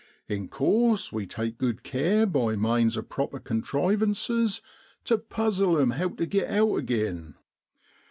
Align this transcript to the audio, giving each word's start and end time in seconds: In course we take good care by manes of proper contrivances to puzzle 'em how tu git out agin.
In 0.27 0.47
course 0.47 1.13
we 1.13 1.27
take 1.27 1.59
good 1.59 1.83
care 1.83 2.25
by 2.25 2.55
manes 2.55 2.97
of 2.97 3.07
proper 3.07 3.37
contrivances 3.39 4.63
to 5.03 5.19
puzzle 5.19 5.77
'em 5.77 5.91
how 5.91 6.09
tu 6.09 6.25
git 6.25 6.49
out 6.49 6.75
agin. 6.75 7.35